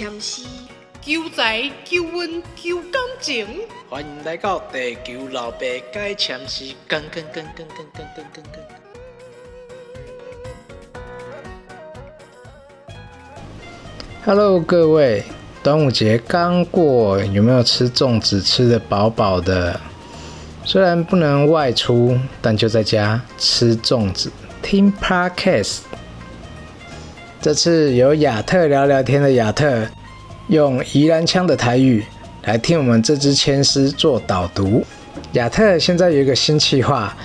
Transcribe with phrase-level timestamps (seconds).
[0.00, 0.44] 签诗，
[1.02, 3.46] 求财、求运、求感情。
[3.90, 5.58] 欢迎来到地球老爸
[5.92, 8.62] 解签诗，跟跟跟跟跟跟跟跟跟。
[14.24, 15.22] Hello，各位，
[15.62, 19.78] 端午节刚过，有没有吃粽子吃的饱饱的？
[20.64, 24.32] 虽然不能外出，但就在家吃粽子，
[24.62, 25.89] 听 Podcast。
[27.42, 29.86] 这次由亚特聊聊天的亚特，
[30.48, 32.04] 用宜兰腔的台语
[32.44, 34.84] 来听我们这支签诗做导读。
[35.32, 37.16] 亚特现在有一个新计划，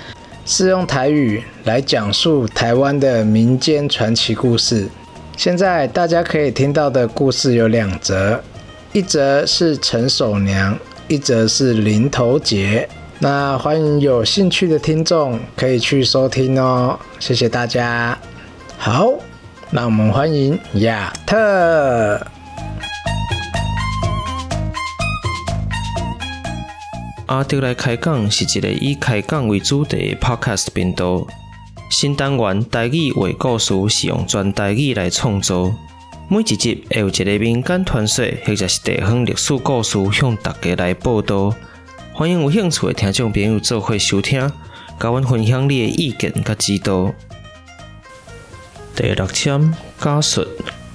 [0.46, 4.88] 是用台语来讲述台湾的民间传奇故事。
[5.36, 8.40] 现在大家可以听到的故事有两则，
[8.94, 12.88] 一则是陈守娘，一则是林头杰。
[13.18, 18.18] 那欢迎有兴趣的听众可以去收听哦，谢谢大家。
[18.78, 19.12] 好。
[19.76, 22.26] 让我们欢迎亚特。
[27.26, 31.26] 阿德来开讲是一个以开讲为主题的 Podcast 频道。
[31.90, 35.74] 新单元台语为故事是用全台语来创作，
[36.30, 41.54] 每一集会有一个民间传说或者是地方历史故事向大家来报道。
[42.14, 44.40] 欢迎有兴趣的听众朋友做伙收听，
[44.98, 47.12] 甲阮分享你的意见甲指导。
[48.96, 50.46] 第六签家述：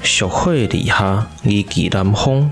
[0.02, 2.52] 俗火立下，二季南风，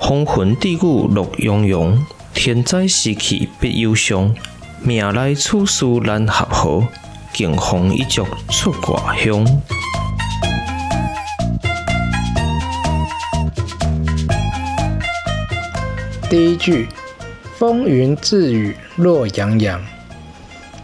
[0.00, 2.04] 风云地谷乐融融。
[2.34, 4.34] 天灾时期必忧伤，
[4.82, 6.88] 命来处事难合合，
[7.32, 9.46] 敬风一族出外乡。
[16.28, 16.88] 第一句：
[17.56, 19.80] 风云自雨落洋洋，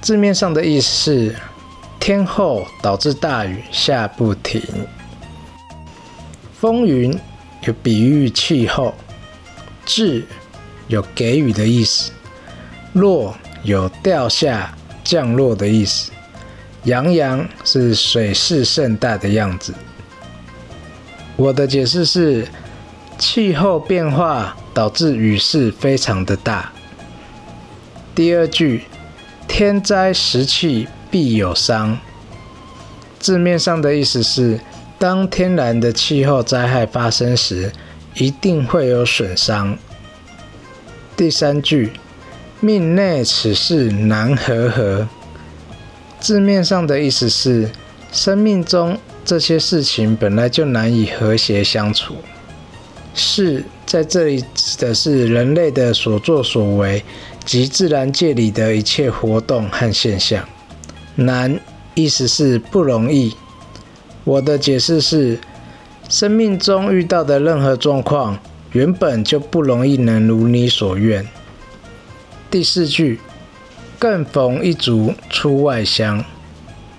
[0.01, 1.37] 字面上的意思是。
[2.05, 4.61] 天后导致大雨下不停，
[6.59, 7.17] 风云
[7.61, 8.93] 有比喻气候，
[9.87, 10.27] 至
[10.89, 12.11] 有给予的意思，
[12.95, 16.11] 落有掉下降落的意思，
[16.83, 19.73] 洋洋是水势盛大的样子。
[21.37, 22.49] 我的解释是，
[23.17, 26.73] 气候变化导致雨势非常的大。
[28.13, 28.87] 第二句，
[29.47, 30.89] 天灾时气。
[31.13, 31.97] 必有伤。
[33.21, 34.59] 字面上的意思是，
[34.99, 37.71] 当天然的气候灾害发生时，
[38.17, 39.79] 一定会有损伤。
[41.17, 41.93] 第三句，
[42.59, 45.07] 命内此事难和合。
[46.19, 47.71] 字面上的意思是，
[48.11, 52.17] 生命中这些事情本来就难以和谐相处。
[53.15, 57.05] 是在这里指的是人类的所作所为
[57.45, 60.43] 及自然界里的一切活动和现象。
[61.15, 61.61] 难，
[61.95, 63.35] 意思是不容易。
[64.25, 65.39] 我的解释是，
[66.09, 68.39] 生命中遇到的任何状况，
[68.73, 71.27] 原本就不容易能如你所愿。
[72.51, 73.21] 第四句，
[73.99, 76.25] 更逢一族出外乡，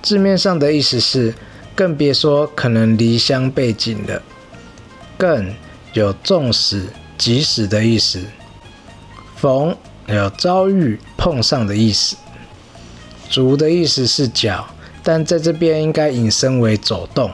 [0.02, 1.34] 字面上的意思是，
[1.76, 4.22] 更别说可能离乡背井了。
[5.18, 5.54] 更
[5.94, 6.88] 有纵使、
[7.18, 8.20] 即使的意思。
[9.36, 9.76] 逢
[10.08, 12.16] 有遭遇、碰上的意思。
[13.30, 14.68] 足的意思是脚，
[15.02, 17.32] 但在这边应该引申为走动。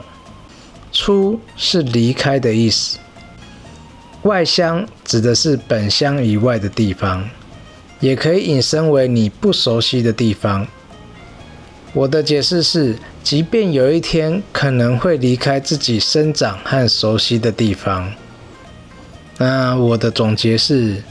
[0.92, 2.98] 出是离开的意思。
[4.22, 7.28] 外乡指的是本乡以外的地方，
[8.00, 10.66] 也可以引申为你不熟悉的地方。
[11.92, 18.12] 我的解释是，即便有一天可能会离开自己生长和熟悉的地方。
[19.38, 21.02] 那我的总结是，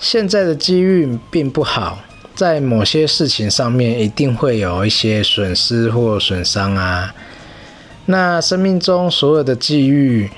[0.00, 1.98] 现在的机遇并不好。
[2.34, 7.14] 在某些事情上面，一定会有一些损失或损伤啊。
[8.06, 10.30] 那生命中所有的际遇，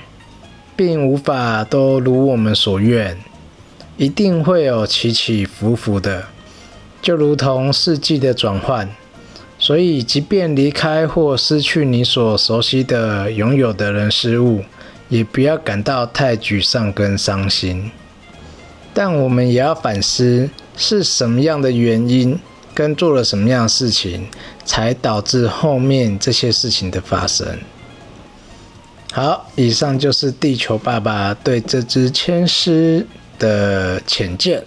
[0.75, 3.17] 并无法都如我们所愿，
[3.97, 6.25] 一定会有起起伏伏的，
[7.01, 8.89] 就如同四季的转换。
[9.57, 14.65] 所以，即便离开或失去你所熟悉的、拥有的人事物，
[15.07, 17.89] 也不要感到太沮丧跟伤心。
[18.93, 20.49] 但我们也要反思。
[20.77, 22.37] 是什么样的原因
[22.73, 24.27] 跟做了什么样的事情，
[24.65, 27.47] 才导致后面这些事情的发生？
[29.13, 33.07] 好，以上就是地球爸爸对这支签诗
[33.39, 34.61] 的浅见。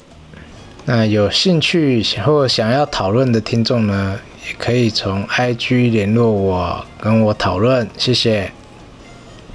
[0.86, 4.18] 那有兴趣或想要讨论的听众呢，
[4.48, 7.86] 也可以从 IG 联络我，跟我讨论。
[7.98, 8.50] 谢谢。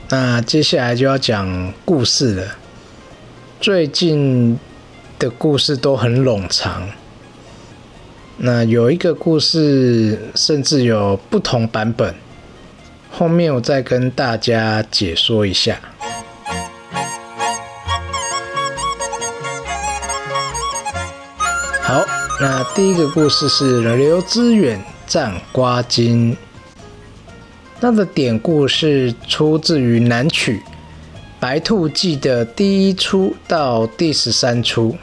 [0.09, 2.55] 那接下来就要讲故事了。
[3.59, 4.59] 最近。
[5.19, 6.89] 的故事都很冗长。
[8.37, 12.15] 那有一个故事，甚至有不同版本，
[13.11, 15.79] 后面我再跟大家解说一下。
[21.81, 22.03] 好，
[22.41, 26.35] 那第一个故事是刘知远战瓜金，
[27.79, 30.63] 那的典故是出自于《南曲》。
[31.43, 34.95] 白兔记》的第一出到第十三出。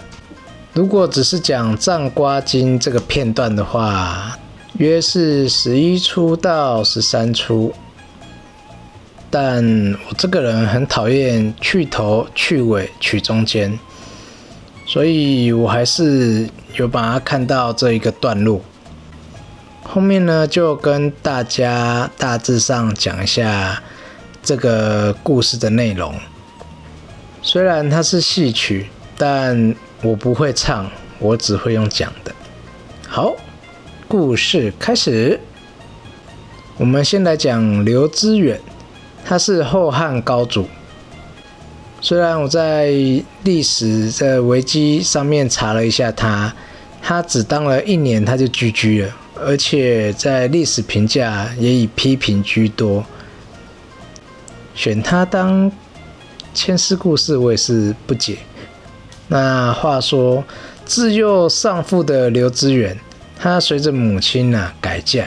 [0.72, 4.38] 如果只是讲藏瓜经这个片段的话，
[4.78, 7.74] 约是十一出到十三出。
[9.28, 9.62] 但
[10.08, 13.78] 我这个人很讨厌去头、去尾、去中间，
[14.86, 18.62] 所以我还是有把它看到这一个段落。
[19.82, 23.82] 后面呢，就跟大家大致上讲一下
[24.42, 26.14] 这个故事的内容。
[27.42, 32.32] 虽然它是戏曲，但我不会唱，我只会用讲的。
[33.08, 33.34] 好，
[34.06, 35.40] 故事开始。
[36.76, 38.60] 我们先来讲刘知远，
[39.24, 40.66] 他是后汉高祖。
[42.00, 42.90] 虽然我在
[43.44, 46.54] 历史的维基上面查了一下他，
[47.02, 49.16] 他只当了一年，他就居居了。
[49.42, 53.04] 而且在历史评价也以批评居多，
[54.74, 55.70] 选他当
[56.52, 58.38] 牵丝故事，我也是不解。
[59.28, 60.44] 那话说，
[60.84, 62.98] 自幼丧父的刘知远，
[63.38, 65.26] 他随着母亲啊改嫁，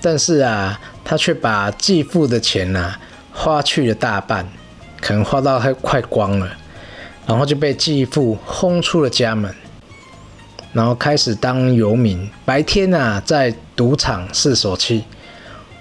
[0.00, 2.94] 但是啊，他却把继父的钱呐
[3.32, 4.46] 花去了大半，
[5.00, 6.50] 可能花到他快光了，
[7.26, 9.54] 然后就被继父轰出了家门。
[10.72, 15.04] 然后开始当游民，白天啊在赌场试手气，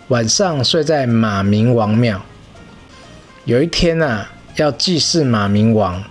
[0.07, 2.21] 晚上睡在马明王庙。
[3.43, 6.01] 有一天啊，要祭祀马明王，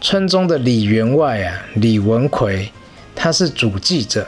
[0.00, 2.70] 村中的李员外啊，李文奎，
[3.14, 4.26] 他是主祭者。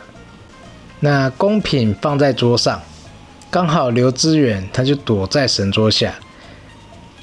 [1.01, 2.81] 那贡品放在桌上，
[3.51, 6.15] 刚好刘知远他就躲在神桌下。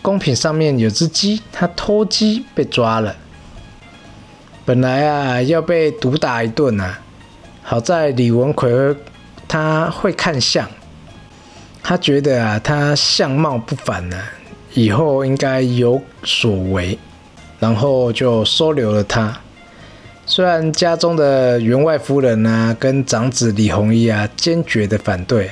[0.03, 3.15] 贡品上面有只鸡，他偷鸡被抓了。
[4.63, 6.99] 本来啊要被毒打一顿啊，
[7.63, 8.71] 好在李文奎
[9.47, 10.69] 他会看相，
[11.81, 14.21] 他觉得啊他相貌不凡呢，
[14.73, 16.97] 以后应该有所为，
[17.59, 19.39] 然后就收留了他。
[20.25, 25.51] 虽然家中的员外夫人啊跟长子李弘一啊坚决的反对，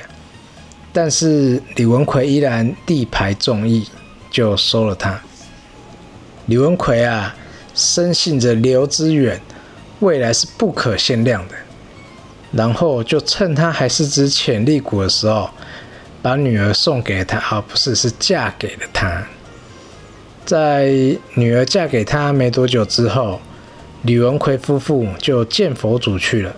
[0.92, 3.86] 但是李文奎依然力排众议，
[4.30, 5.20] 就收了他。
[6.46, 7.34] 李文奎啊。
[7.72, 9.40] 深信着刘知远
[10.00, 11.54] 未来是不可限量的，
[12.50, 15.48] 然后就趁他还是只潜力股的时候，
[16.22, 19.26] 把女儿送给他，而不是是嫁给了他。
[20.44, 20.90] 在
[21.34, 23.40] 女儿嫁给他没多久之后，
[24.02, 26.56] 李文奎夫妇就见佛祖去了。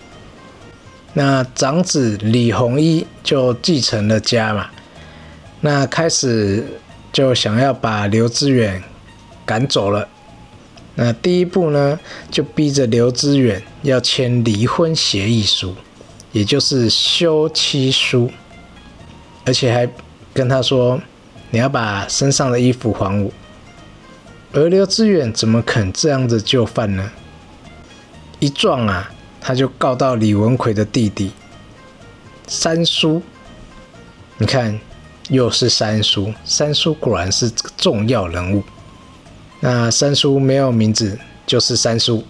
[1.14, 4.70] 那长子李弘一就继承了家嘛，
[5.60, 6.64] 那开始
[7.12, 8.82] 就想要把刘知远
[9.44, 10.08] 赶走了。
[10.94, 11.98] 那第一步呢，
[12.30, 15.74] 就逼着刘知远要签离婚协议书，
[16.32, 18.30] 也就是休妻书，
[19.44, 19.88] 而且还
[20.32, 21.00] 跟他说
[21.50, 23.30] ：“你要把身上的衣服还我。”
[24.54, 27.10] 而刘志远怎么肯这样子就范呢？
[28.38, 29.10] 一撞啊，
[29.40, 31.32] 他就告到李文奎的弟弟
[32.46, 33.22] 三叔。
[34.38, 34.78] 你看，
[35.28, 38.62] 又是三叔，三叔果然是个重要人物。
[39.60, 42.24] 那三叔没有名字，就是三叔。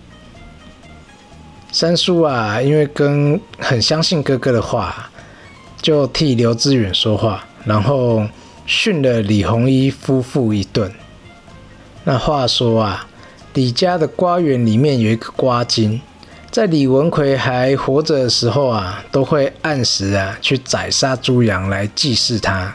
[1.72, 5.10] 三叔啊，因为跟很相信哥哥的话，
[5.82, 8.26] 就替刘知远说话，然后
[8.64, 10.90] 训了李弘一夫妇一顿。
[12.04, 13.06] 那话说啊，
[13.52, 16.00] 李家的瓜园里面有一个瓜精，
[16.50, 22.74] 在李文奎还活着的时候啊，都会按时啊去宰杀猪羊来祭祀他，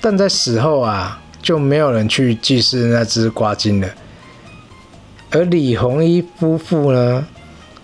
[0.00, 1.22] 但在死后啊。
[1.42, 3.88] 就没有人去祭祀那只瓜精了，
[5.30, 7.24] 而李弘一夫妇呢，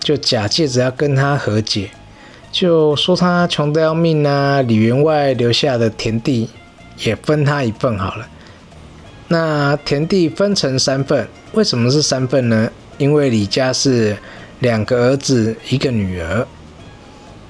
[0.01, 1.89] 就假借着要跟他和解，
[2.53, 6.47] 就说他穷得要命啊，李员外留下的田地
[6.99, 8.27] 也分他一份好了。
[9.27, 12.69] 那田地分成三份，为什么是三份呢？
[12.99, 14.15] 因为李家是
[14.59, 16.45] 两个儿子一个女儿，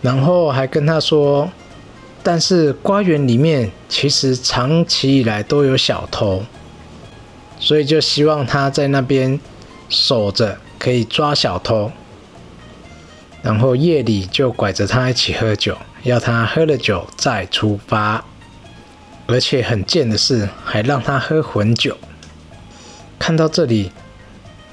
[0.01, 1.51] 然后还跟他说。
[2.25, 6.41] 但是瓜园里面其实长期以来都有小偷，
[7.59, 9.37] 所以就希望他在那边
[9.89, 11.91] 守着，可以抓小偷。
[13.43, 18.25] 然后夜里就拐着他一起喝酒，要他喝了酒再出发。
[19.27, 21.95] 而且很贱的是，还让他喝混酒。
[23.19, 23.91] 看到这里，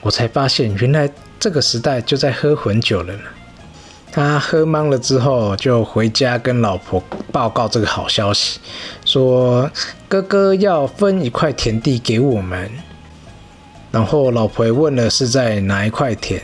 [0.01, 3.23] 我才发现原来这个时代就在喝混酒了呢。
[4.13, 7.01] 他喝懵了之后，就回家跟老婆
[7.31, 8.59] 报告这个好消息，
[9.05, 9.71] 说
[10.09, 12.71] 哥哥要分一块田地给我们。
[13.93, 16.43] 然后老婆问了是在哪一块田，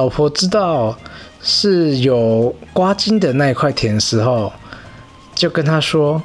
[0.00, 0.96] 老婆知道
[1.42, 4.50] 是有瓜金的那一块田时候，
[5.34, 6.22] 就跟他说，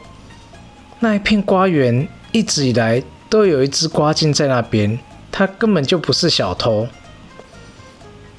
[1.01, 4.97] 那一片瓜园一直以来都有一只瓜金在那边，
[5.29, 6.87] 他根本就不是小偷。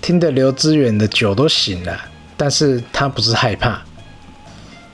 [0.01, 1.95] 听得刘知远的酒都醒了，
[2.39, 3.83] 但是他不是害怕，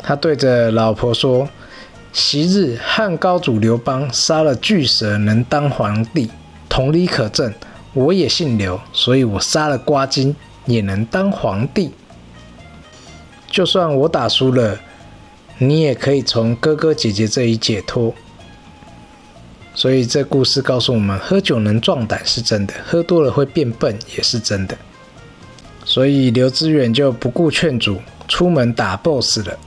[0.01, 1.49] 他对着老婆说
[2.13, 6.29] ：“昔日汉高祖刘邦杀了巨蛇，能当皇帝，
[6.69, 7.55] 同理可证。
[7.95, 10.35] 我也姓刘，所以我杀了瓜金
[10.67, 11.93] 也能当皇帝。
[13.51, 14.81] 就算我打输了，
[15.59, 18.15] 你也可以从哥哥姐姐这里解脱。”
[19.75, 24.77] 所以这故事告诉我们，喝酒能壮胆是真的，喝多了会变笨也是真的。
[25.85, 29.59] 所以刘知远就不顾劝阻，出门打 BOSS 了。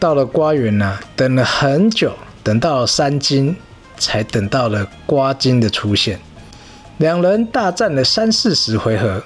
[0.00, 3.56] 到了瓜园呢，等了很久，等到了三金，
[3.96, 6.18] 才等到了瓜金的出现。
[6.98, 9.22] 两人大战了三四十回合，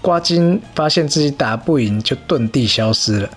[0.00, 3.28] 瓜金发现自己打不赢，就遁地消失了。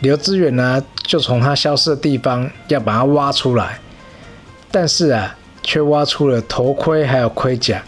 [0.00, 3.78] 刘知远呢，就从他消失的地方要把他挖出来，
[4.70, 7.82] 但是啊，却挖出了头盔还有盔甲。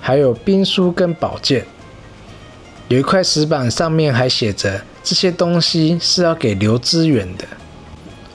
[0.00, 1.64] 还有兵书跟宝剑，
[2.88, 7.46] 有一块石板，上面还写着这些东西是要给刘知远的。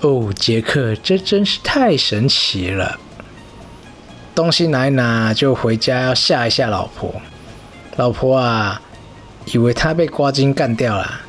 [0.02, 3.00] 哦，杰克，这真是太神奇了！
[4.40, 7.14] 东西拿一拿就回家要吓一吓老婆。
[7.98, 8.82] 老婆啊，
[9.48, 11.20] 以为他被瓜金干掉了。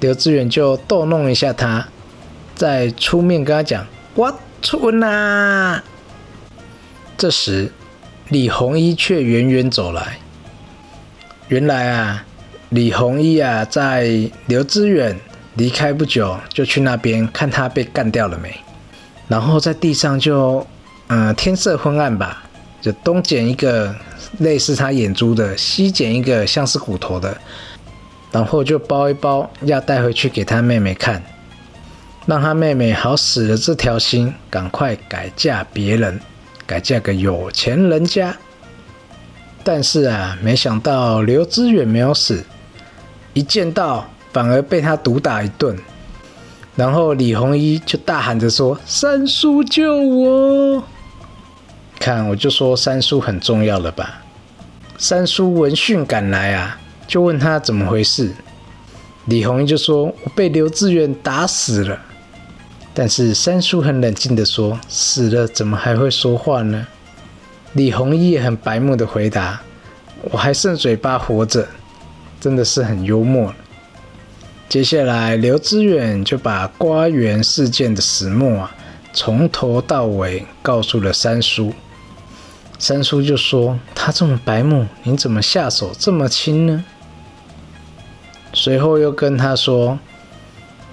[0.00, 1.88] 刘志远就逗弄一下他，
[2.54, 5.82] 再出面跟他讲：“我出啦！”
[7.16, 7.72] 这时。
[8.28, 10.18] 李弘一却远远走来。
[11.48, 12.22] 原来啊，
[12.68, 15.18] 李弘一啊，在刘志远
[15.54, 18.54] 离开不久，就去那边看他被干掉了没。
[19.28, 20.66] 然后在地上就，
[21.08, 22.44] 嗯，天色昏暗吧，
[22.80, 23.94] 就东捡一个
[24.38, 27.36] 类似他眼珠的，西捡一个像是骨头的，
[28.30, 31.22] 然后就包一包，要带回去给他妹妹看，
[32.26, 36.20] 让他妹妹好死了这条心，赶快改嫁别人。
[36.66, 38.36] 改嫁个有钱人家，
[39.64, 42.44] 但是啊，没想到刘知远没有死，
[43.32, 45.74] 一见到反而被他毒打一顿。
[46.76, 50.84] 然后李弘一就大喊着说：“三叔救我！”
[51.98, 54.22] 看，我就说三叔很重要了吧？
[54.96, 58.34] 三叔闻讯赶来啊，就问他怎么回事。
[59.26, 61.98] 李弘一就说：“我被刘志远打死了。”
[62.94, 66.86] 但是三叔很冷静的说：“死了怎么还会说话呢？”
[67.74, 69.60] 李弘毅也很白目的回答
[70.32, 71.68] ：“我还剩嘴巴活着，
[72.40, 73.54] 真的是很幽默。”
[74.68, 78.74] 接下来刘志远就把瓜园事件的始末啊，
[79.12, 81.72] 从头到尾告诉了三叔。
[82.78, 86.84] 三叔就说：“他这么白目，你怎么下手这么轻呢？”
[88.54, 89.98] 随后又跟他说：“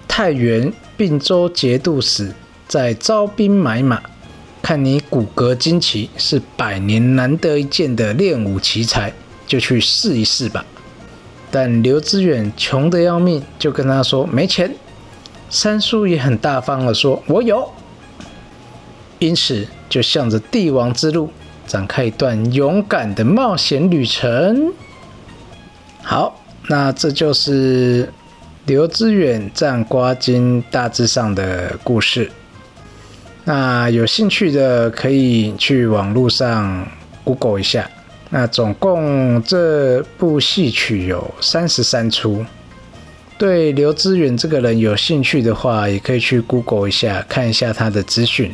[0.08, 2.34] 太原。”并州节度使
[2.70, 4.02] 在招兵买马，
[4.62, 9.12] 看你骨骼惊奇，是百年难得一见的练武奇才，
[9.46, 10.66] 就去试一试吧。
[11.52, 14.74] 但刘知远穷得要命，就跟他说没钱。
[15.50, 17.70] 三叔也很大方的说，我有。
[19.20, 21.30] 因此就向着帝王之路
[21.66, 24.72] 展开一段勇敢的冒险旅程。
[26.02, 28.10] 好，那这就是。
[28.68, 32.32] 刘知远战瓜金大致上的故事，
[33.44, 36.88] 那有兴趣的可以去网络上
[37.24, 37.88] Google 一下。
[38.32, 42.44] 那总共这部戏曲有三十三出，
[43.38, 48.52] 对刘知远这个人有兴趣的话，也可以去 Google 一下，看一下他的资讯。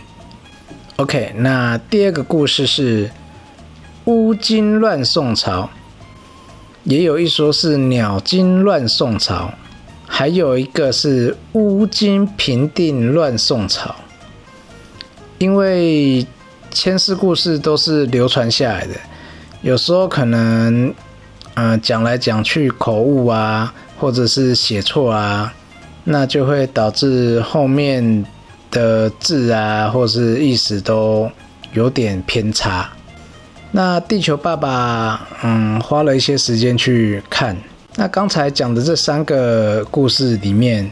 [0.98, 3.10] OK，那第二个故事是
[4.06, 5.70] 乌金乱宋朝，
[6.84, 9.52] 也有一说是鸟金乱宋朝。
[10.14, 13.96] 还有一个是乌金平定乱宋朝，
[15.38, 16.28] 因为
[16.70, 18.94] 前世故事都是流传下来的，
[19.62, 20.94] 有时候可能，
[21.54, 25.54] 嗯，讲来讲去口误啊，或者是写错啊，
[26.04, 28.26] 那就会导致后面
[28.72, 31.30] 的字啊，或是意思都
[31.74, 32.90] 有点偏差。
[33.72, 37.56] 那地球爸爸，嗯，花了一些时间去看。
[37.96, 40.90] 那刚才讲的这三个故事里面，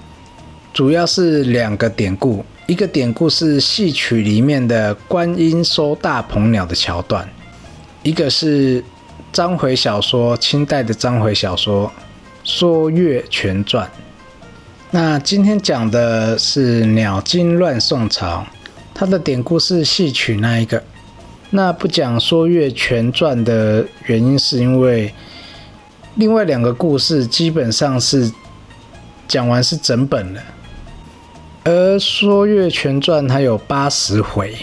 [0.73, 2.45] 主要是两个典故。
[2.67, 7.27] 一个典故是戏曲里面的观音收大鹏鸟的桥段，
[8.03, 8.83] 一个是
[9.33, 11.87] 章回小说，清代的章回小说
[12.43, 13.87] 《说岳全传》。
[14.91, 18.43] 那今天讲的是鸟惊乱宋朝，
[18.91, 20.83] 它的典故是戏曲那一个。
[21.51, 25.13] 那不讲《说岳全传》的原因，是因为
[26.15, 28.31] 另外两个故事基本上是
[29.27, 30.41] 讲完是整本了，
[31.65, 34.55] 而《说岳全传》它有八十回，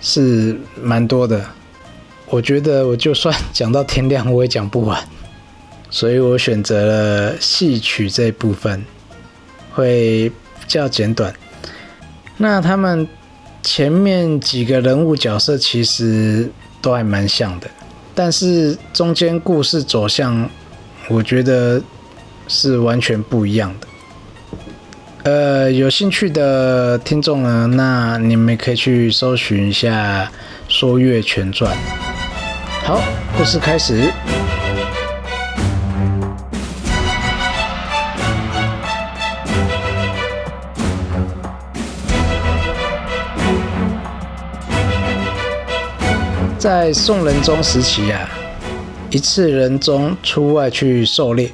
[0.00, 1.44] 是蛮多的。
[2.26, 5.00] 我觉得我就算讲到天亮，我也讲不完，
[5.88, 8.84] 所以我选择了戏曲这部分，
[9.78, 11.32] 会比较简短。
[12.36, 13.06] 那他们。
[13.60, 16.48] 前面几个人物角色其实
[16.80, 17.68] 都还蛮像的，
[18.14, 20.48] 但是中间故事走向，
[21.08, 21.82] 我觉得
[22.46, 23.86] 是完全不一样的。
[25.24, 30.24] 呃，有兴趣的听众呢，那你们可以去搜寻一下
[30.68, 31.76] 《说岳全传》。
[32.86, 33.02] 好，
[33.36, 34.10] 故事开始。
[46.58, 48.28] 在宋仁宗时期啊，
[49.10, 51.52] 一次仁宗出外去狩猎，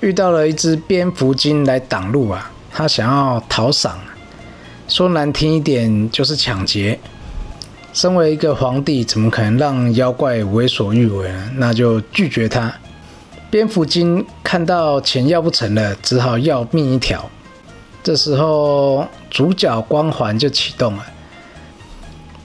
[0.00, 3.98] 遇到了一只蝙蝠精来挡路啊，他想要讨赏，
[4.86, 7.00] 说难听一点就是抢劫。
[7.94, 11.50] 身为一个皇帝，怎么可能让妖怪为所欲为呢？
[11.54, 12.70] 那就拒绝他。
[13.48, 17.30] 蝙蝠精看到钱要不成了，只好要命一条。
[18.02, 21.06] 这时候主角光环就启动了。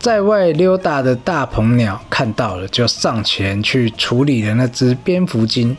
[0.01, 5.77] 在外溜达的大鹏鸟看到了，就上前去处理了那只蝙蝠精。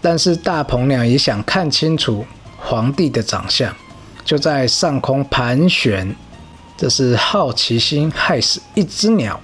[0.00, 2.24] 但是大鹏鸟也想看清楚
[2.56, 3.70] 皇帝的长相，
[4.24, 6.16] 就在上空盘旋。
[6.74, 9.38] 这是好奇心害死一只鸟，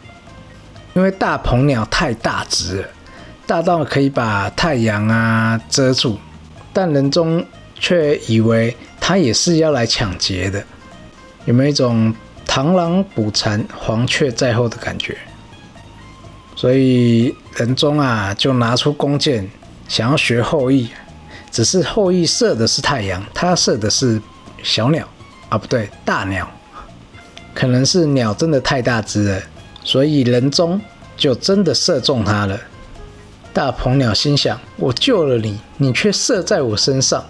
[0.95, 2.89] 因为大鹏鸟太大只了，
[3.47, 6.19] 大到可以把太阳啊遮住。
[6.73, 7.45] 但人中
[7.79, 10.65] 却以为它也是要来抢劫的，
[11.45, 12.15] 有没有一种？
[12.49, 15.16] 螳螂捕蝉，黄雀在后的感觉，
[16.57, 19.49] 所以仁宗啊就拿出弓箭，
[19.87, 20.88] 想要学后羿，
[21.53, 24.20] 只是后羿射的是太阳，他射的是
[24.64, 25.07] 小鸟
[25.51, 26.51] 啊，不对，大鸟，
[27.55, 29.40] 可能是鸟真的太大只了，
[29.85, 30.81] 所以仁宗
[31.16, 32.59] 就真的射中他了。
[33.53, 37.25] 大鹏鸟心想：我救了你，你却射在我身上，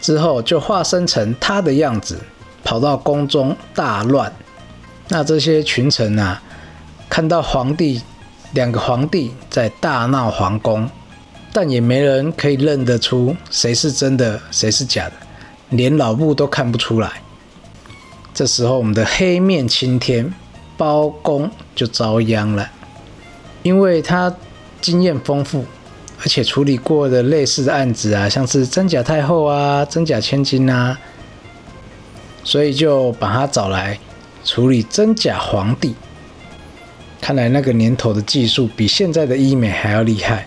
[0.00, 2.18] 之后就化身成他的样子。
[2.64, 4.32] 跑到宫中大乱，
[5.08, 6.40] 那这些群臣啊，
[7.08, 8.00] 看到皇帝
[8.52, 10.88] 两个皇帝在大闹皇宫，
[11.52, 15.12] 但也没人可以认得出谁是真的，谁是假的，
[15.70, 17.10] 连老布都看不出来。
[18.32, 20.32] 这时候，我们的黑面青天
[20.76, 22.70] 包公就遭殃了，
[23.62, 24.34] 因为他
[24.80, 25.64] 经验丰富，
[26.20, 30.98] 而且处理过的类似的案子啊，像是真假太后啊、真假千金啊。
[32.44, 33.98] 所以就把他找来
[34.44, 35.94] 处理真假皇帝。
[37.20, 40.46] 看来那个年头的技术比现在的医美还要厉害。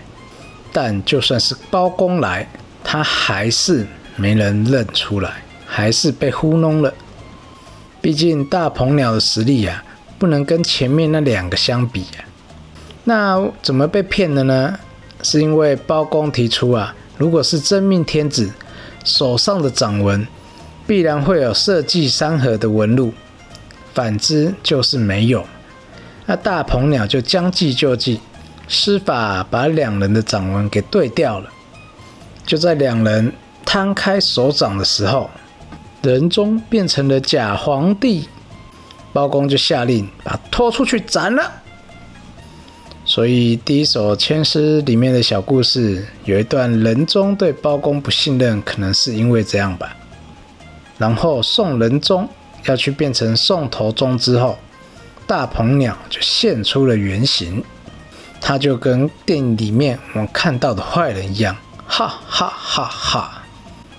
[0.72, 2.46] 但就算是包公来，
[2.84, 6.92] 他还是没人认出来，还是被糊弄了。
[8.02, 9.82] 毕竟大鹏鸟的实力啊，
[10.18, 12.20] 不能跟前面那两个相比啊。
[13.04, 14.78] 那怎么被骗的呢？
[15.22, 18.52] 是因为包公提出啊，如果是真命天子
[19.02, 20.28] 手上的掌纹。
[20.86, 23.12] 必然会有设计山河的纹路，
[23.92, 25.44] 反之就是没有。
[26.26, 28.20] 那大鹏鸟就将计就计，
[28.68, 31.50] 施法把两人的掌纹给对掉了。
[32.44, 33.32] 就在两人
[33.64, 35.28] 摊开手掌的时候，
[36.02, 38.28] 人中变成了假皇帝，
[39.12, 41.50] 包公就下令把拖出去斩了。
[43.04, 49.96] 所以第一首千诗里面的小故事有一段人中对包公不信任，可能是因为这样吧。
[50.98, 52.28] 然后宋仁宗
[52.64, 54.58] 要去变成宋头宗之后，
[55.26, 57.62] 大鹏鸟就现出了原形，
[58.40, 61.56] 他就跟电影里面我们看到的坏人一样，
[61.86, 63.42] 哈哈哈哈，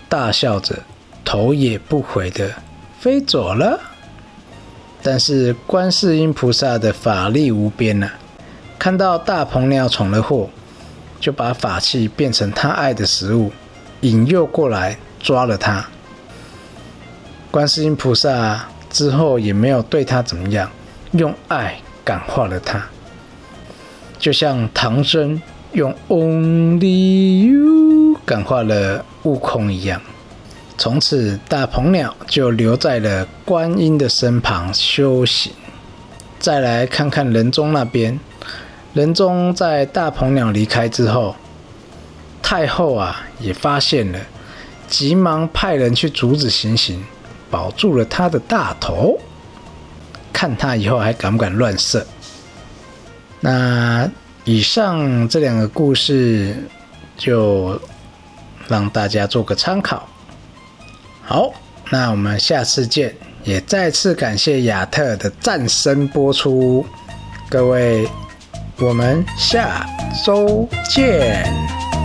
[0.10, 0.76] 大笑着，
[1.24, 2.52] 头也不回的
[3.00, 3.80] 飞走了。
[5.04, 8.10] 但是观世音菩萨的法力无边呐，
[8.80, 10.50] 看到大鹏鸟闯了祸，
[11.20, 13.52] 就把法器变成他爱的食物，
[14.02, 15.86] 引诱过来抓了他。
[17.58, 20.70] 观世音菩萨之后也没有对他怎么样，
[21.14, 22.86] 用爱感化了他，
[24.20, 25.42] 就像唐僧
[25.72, 30.00] 用 Only You 感化了悟空一样。
[30.78, 35.52] 从此，大鹏鸟就留在了观音的身旁修行。
[36.38, 38.20] 再来看看仁宗那边，
[38.94, 41.36] 仁宗在大鹏鸟离开之后，
[42.44, 44.20] 太后啊也发现了，
[44.88, 47.04] 急忙派人去阻止行刑。
[47.50, 49.18] 保住了他的大头，
[50.32, 52.06] 看他以后还敢不敢乱射。
[53.40, 54.10] 那
[54.44, 56.56] 以上这两个故事
[57.16, 57.80] 就
[58.68, 60.08] 让大家做个参考。
[61.24, 61.52] 好，
[61.90, 66.86] 那我们下次见，也再次感谢亚特的战声播出，
[67.50, 68.08] 各位，
[68.80, 69.86] 我们下
[70.26, 71.97] 周见。